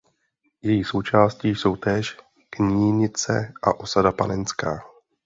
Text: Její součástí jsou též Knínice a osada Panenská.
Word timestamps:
Její 0.61 0.83
součástí 0.83 1.47
jsou 1.49 1.75
též 1.75 2.17
Knínice 2.51 3.53
a 3.63 3.79
osada 3.79 4.11
Panenská. 4.11 4.79